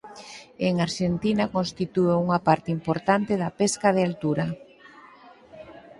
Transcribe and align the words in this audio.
En 0.67 0.73
Arxentina 0.87 1.45
constitúe 1.55 2.13
unha 2.25 2.39
parte 2.47 2.69
importante 2.77 3.33
da 3.41 3.49
pesca 3.59 3.89
de 3.95 4.01
altura. 4.09 4.45